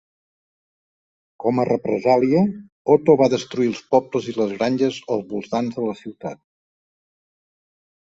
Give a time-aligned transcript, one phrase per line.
[1.43, 2.41] Com a represàlia,
[2.95, 6.47] Otto va destruir els pobles i les granges als voltants de la ciutat.